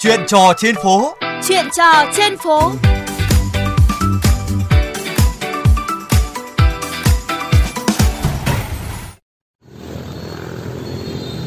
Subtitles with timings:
[0.00, 1.14] Chuyện trò trên phố.
[1.48, 2.72] Chuyện trò trên phố.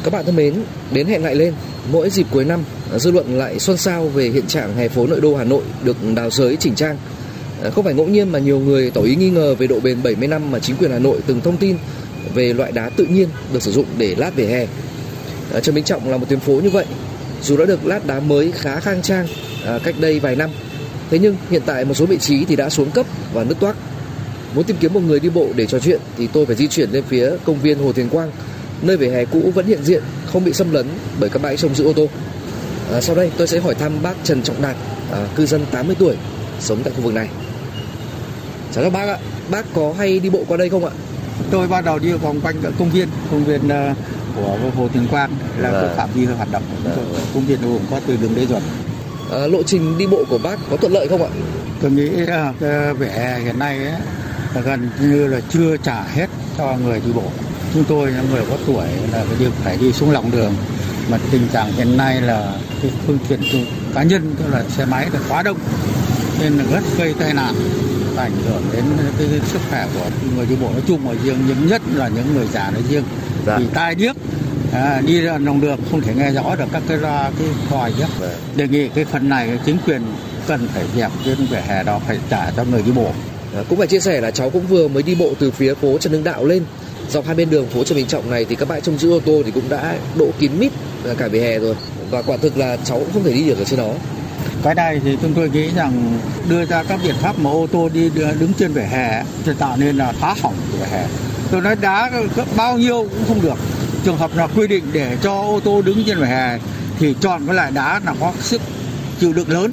[0.04, 0.54] Các bạn thân mến,
[0.92, 1.54] đến hẹn lại lên,
[1.92, 2.64] mỗi dịp cuối năm,
[2.96, 5.96] dư luận lại xôn xao về hiện trạng hè phố nội đô Hà Nội được
[6.14, 6.96] đào sới chỉnh trang.
[7.64, 10.02] À, Không phải ngẫu nhiên mà nhiều người tỏ ý nghi ngờ về độ bền
[10.02, 11.76] 70 năm mà chính quyền Hà Nội từng thông tin
[12.34, 14.66] về loại đá tự nhiên được sử dụng để lát vỉa hè.
[15.54, 16.86] À, Trần Minh Trọng là một tuyến phố như vậy,
[17.42, 19.26] dù đã được lát đá mới khá khang trang
[19.66, 20.50] à, cách đây vài năm,
[21.10, 23.76] thế nhưng hiện tại một số vị trí thì đã xuống cấp và nứt toác.
[24.54, 26.90] Muốn tìm kiếm một người đi bộ để trò chuyện thì tôi phải di chuyển
[26.90, 28.30] lên phía công viên Hồ Thiền Quang,
[28.82, 30.86] nơi vỉa hè cũ vẫn hiện diện, không bị xâm lấn
[31.20, 32.08] bởi các bãi trông giữ ô tô.
[32.92, 34.76] À, sau đây tôi sẽ hỏi thăm bác Trần Trọng Đạt,
[35.12, 36.16] à, cư dân 80 tuổi,
[36.60, 37.28] sống tại khu vực này.
[38.72, 39.18] Chào các bác ạ,
[39.50, 40.92] bác có hay đi bộ qua đây không ạ?
[41.50, 43.96] tôi bắt đầu đi vòng quanh công viên công viên uh,
[44.36, 45.86] của hồ Tuyền Quang là Vâng.
[45.86, 46.62] cái phạm vi hoạt động.
[46.84, 47.04] Tôi.
[47.34, 48.62] công viên gồm có từ đường Lê Duẩn
[49.32, 51.28] À, lộ trình đi bộ của bác có thuận lợi không ạ?
[51.82, 53.92] tôi nghĩ là cái vỉa hè hiện nay ấy,
[54.54, 56.26] là gần như là chưa trả hết
[56.58, 57.22] cho người đi bộ.
[57.74, 60.52] Chúng tôi những người có tuổi là phải đi phải đi xuống lòng đường.
[61.10, 63.40] Mà tình trạng hiện nay là cái phương tiện
[63.94, 65.58] cá nhân tức là xe máy là quá đông
[66.40, 67.54] nên là rất gây tai nạn
[68.16, 68.84] ảnh hưởng đến
[69.18, 71.00] cái sức khỏe của người đi bộ nói chung.
[71.08, 73.04] Và riêng nhưng nhất là những người già nói riêng
[73.46, 73.58] Dạ.
[73.58, 74.16] vì tai điếc
[74.72, 77.92] à, đi ra lòng đường không thể nghe rõ được các cái loa cái còi
[77.98, 78.06] nhé.
[78.20, 78.30] Vâng.
[78.56, 80.02] đề nghị cái phần này chính quyền
[80.46, 83.10] cần phải dẹp trên vỉa hè đó phải trả cho người đi bộ.
[83.56, 85.98] À, cũng phải chia sẻ là cháu cũng vừa mới đi bộ từ phía phố
[85.98, 86.62] Trần Hưng Đạo lên.
[87.10, 89.20] Dọc hai bên đường phố Trần Bình Trọng này thì các bãi trông giữ ô
[89.20, 90.72] tô thì cũng đã độ kín mít
[91.18, 91.74] cả vỉa hè rồi.
[92.10, 93.92] Và quả thực là cháu cũng không thể đi được ở trên đó.
[94.62, 97.88] Cái này thì chúng tôi nghĩ rằng đưa ra các biện pháp mà ô tô
[97.88, 101.06] đi đứng trên vỉa hè sẽ tạo nên là phá hỏng vỉa hè
[101.52, 102.10] tôi nói đá
[102.56, 103.58] bao nhiêu cũng không được.
[104.04, 106.58] Trường hợp nào quy định để cho ô tô đứng trên vỉa hè
[106.98, 108.60] thì chọn cái loại đá là có sức
[109.20, 109.70] chịu đựng lớn.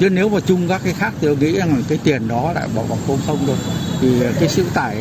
[0.00, 2.68] Chứ nếu mà chung các cái khác thì tôi nghĩ rằng cái tiền đó lại
[2.74, 3.56] bỏ vào không không thôi.
[4.00, 4.08] Thì
[4.40, 4.96] cái sự tải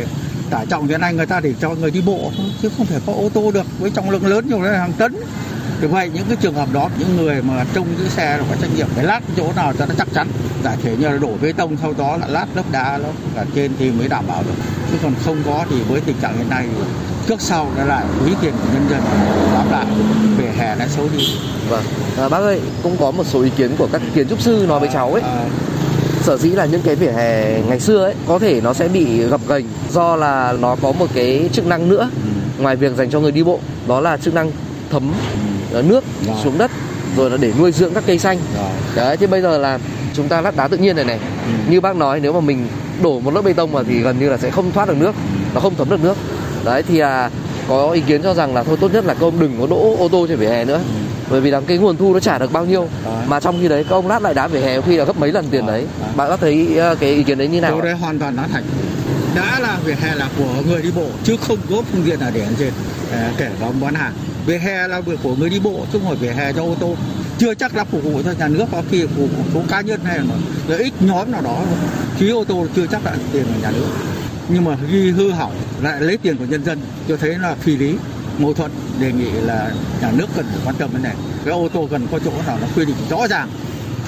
[0.49, 2.31] tải trọng hiện nay người ta để cho người đi bộ
[2.61, 5.15] chứ không thể có ô tô được với trọng lượng lớn như là hàng tấn
[5.81, 8.57] vì vậy những cái trường hợp đó những người mà trông giữ xe là phải
[8.61, 10.27] trách nhiệm phải lát chỗ nào cho nó chắc chắn.
[10.63, 13.45] Giải thể như là đổ bê tông sau đó là lát lớp đá nó ở
[13.55, 14.53] trên thì mới đảm bảo được.
[14.91, 16.83] Chứ còn không có thì với tình trạng hiện nay thì
[17.27, 19.01] trước sau nó lại quý tiền của nhân dân
[19.53, 19.85] bám lại
[20.37, 21.27] về hè nó xấu đi.
[21.69, 21.83] Vâng,
[22.17, 24.79] à, bác ơi, cũng có một số ý kiến của các kiến trúc sư nói
[24.79, 25.21] với cháu ấy.
[25.21, 25.45] À,
[26.21, 29.21] Sở dĩ là những cái vỉa hè ngày xưa ấy có thể nó sẽ bị
[29.21, 32.09] gập ghềnh do là nó có một cái chức năng nữa.
[32.59, 34.51] Ngoài việc dành cho người đi bộ, đó là chức năng
[34.91, 35.13] thấm
[35.73, 36.35] ờ, nước Rồi.
[36.43, 36.71] xuống đất
[37.17, 38.37] rồi là để nuôi dưỡng các cây xanh.
[38.57, 38.69] rồi.
[38.95, 39.79] Đấy, thì bây giờ là
[40.13, 41.19] chúng ta lát đá tự nhiên này này.
[41.69, 42.67] Như bác nói nếu mà mình
[43.01, 45.15] đổ một lớp bê tông vào thì gần như là sẽ không thoát được nước,
[45.53, 46.17] nó không thấm được nước.
[46.65, 47.29] Đấy thì à,
[47.67, 49.95] có ý kiến cho rằng là thôi tốt nhất là các ông đừng có đỗ
[49.99, 50.79] ô tô trên vỉa hè nữa.
[51.29, 53.13] Bởi vì là cái nguồn thu nó trả được bao nhiêu Đấy.
[53.27, 55.31] mà trong khi đấy các ông lát lại đá vỉa hè khi là gấp mấy
[55.31, 55.85] lần tiền đấy.
[56.01, 56.09] Đấy.
[56.15, 57.71] Bạn có thấy ờ, cái ý kiến đấy như nào?
[57.71, 58.63] Điều đấy hoàn toàn nói thành
[59.35, 62.31] đã là vỉa hè là của người đi bộ chứ không có phương tiện nào
[62.33, 62.71] để trên
[63.13, 64.13] à, kể cả bán hàng
[64.45, 66.75] vỉa hè là việc của người đi bộ, chứ không phải vỉa hè cho ô
[66.79, 66.95] tô
[67.37, 69.99] chưa chắc đã phục vụ cho nhà nước, có khi phục vụ số cá nhân
[70.03, 70.23] hay là
[70.67, 71.75] lợi ích nhóm nào đó chứ
[72.17, 73.87] phí ô tô chưa chắc đã tiền của nhà nước
[74.49, 77.77] nhưng mà ghi hư hỏng, lại lấy tiền của nhân dân, tôi thấy là phi
[77.77, 77.95] lý,
[78.37, 81.15] mâu thuẫn, đề nghị là nhà nước cần phải quan tâm vấn này
[81.45, 83.49] cái ô tô cần có chỗ nào nó quy định rõ ràng,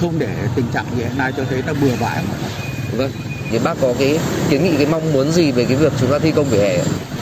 [0.00, 2.48] không để tình trạng như hiện nay cho thấy nó bừa bãi mà
[2.96, 3.10] Vâng.
[3.50, 4.18] Thì bác có cái
[4.50, 6.78] kiến nghị, cái mong muốn gì về cái việc chúng ta thi công vỉa hè?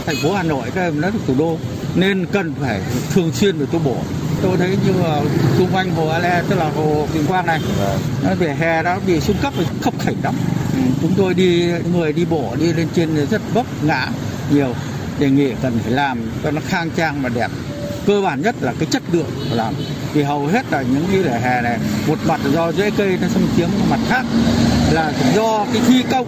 [0.06, 1.58] Thành phố Hà Nội các em nó là thủ đô
[1.94, 2.80] nên cần phải
[3.14, 3.96] thường xuyên phải tu bổ.
[4.42, 5.22] Tôi thấy như là
[5.58, 7.60] xung quanh hồ Ale tức là hồ Bình Quang này
[8.24, 9.52] nó vỉa hè đó bị xuống cấp
[9.82, 10.34] khấp khỉnh lắm.
[10.72, 14.08] Ừ, chúng tôi đi người đi bộ đi lên trên rất vấp ngã
[14.50, 14.74] nhiều.
[15.18, 17.50] Đề nghị cần phải làm cho nó khang trang và đẹp.
[18.06, 19.74] Cơ bản nhất là cái chất lượng làm
[20.14, 23.18] vì hầu hết là những cái vỉa hè này một mặt là do rễ cây
[23.22, 24.24] nó xâm chiếm một mặt khác
[24.92, 26.26] là do cái thi công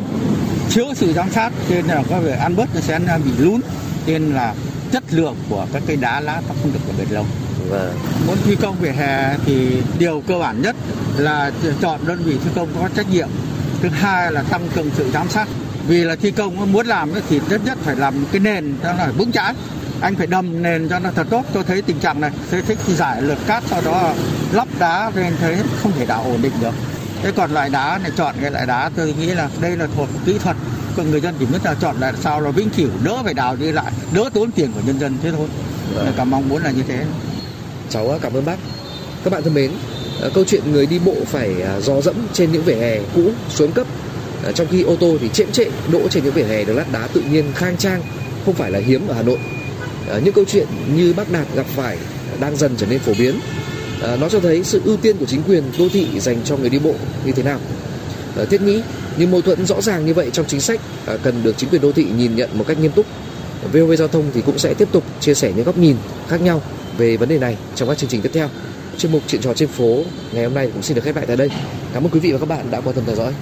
[0.70, 3.60] thiếu sự giám sát nên là có vẻ ăn bớt nó sẽ bị lún.
[4.06, 4.54] Nên là
[4.92, 7.26] chất lượng của các cây đá lá nó không được bền lâu.
[7.68, 7.98] Vâng.
[8.26, 10.76] muốn thi công vỉa hè thì điều cơ bản nhất
[11.16, 11.50] là
[11.80, 13.28] chọn đơn vị thi công có trách nhiệm.
[13.82, 15.48] Thứ hai là tăng cường sự giám sát.
[15.88, 19.12] Vì là thi công muốn làm thì nhất nhất phải làm cái nền nó phải
[19.12, 19.54] vững chãi
[20.00, 22.78] anh phải đầm nền cho nó thật tốt tôi thấy tình trạng này tôi thích
[22.88, 24.14] giải lượt cát sau đó
[24.52, 26.74] lắp đá nên thấy không thể đào ổn định được
[27.22, 30.08] thế còn loại đá này chọn cái loại đá tôi nghĩ là đây là thuộc
[30.26, 30.56] kỹ thuật
[30.96, 33.56] còn người dân chỉ biết là chọn lại sao là vĩnh cửu đỡ phải đào
[33.56, 35.48] đi lại đỡ tốn tiền của nhân dân thế thôi
[35.94, 36.12] Vâng.
[36.16, 37.04] cả mong muốn là như thế
[37.90, 38.56] Cháu cảm ơn bác.
[39.24, 39.70] Các bạn thân mến,
[40.20, 43.30] ờ, câu chuyện người đi bộ phải à, dò dẫm trên những vỉa hè cũ
[43.48, 43.86] xuống cấp
[44.54, 47.06] trong khi ô tô thì chễm chệ đỗ trên những vỉa hè được lát đá
[47.12, 48.02] tự nhiên khang trang
[48.46, 49.38] không phải là hiếm ở Hà Nội.
[50.08, 50.66] Ờ, những câu chuyện
[50.96, 51.98] như bác Đạt gặp phải
[52.40, 53.40] đang dần trở nên phổ biến.
[54.00, 56.70] Ờ, nó cho thấy sự ưu tiên của chính quyền đô thị dành cho người
[56.70, 57.58] đi bộ như thế nào.
[58.36, 58.82] Ờ, Thiết nghĩ
[59.16, 60.80] những mâu thuẫn rõ ràng như vậy trong chính sách
[61.22, 63.06] cần được chính quyền đô thị nhìn nhận một cách nghiêm túc.
[63.72, 65.96] VOV Giao thông thì cũng sẽ tiếp tục chia sẻ những góc nhìn
[66.28, 66.62] khác nhau
[66.98, 68.48] về vấn đề này trong các chương trình tiếp theo.
[68.98, 70.02] Chuyên mục chuyện trò trên phố
[70.32, 71.50] ngày hôm nay cũng xin được khép lại tại đây.
[71.94, 73.32] Cảm ơn quý vị và các bạn đã quan tâm theo dõi.